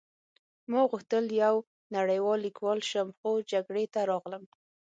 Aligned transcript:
ما 0.71 0.81
غوښتل 0.91 1.25
یو 1.43 1.55
نړۍوال 1.95 2.39
لیکوال 2.47 2.79
شم 2.89 3.07
خو 3.17 3.29
جګړې 3.51 3.85
ته 3.93 3.99
راغلم 4.11 4.43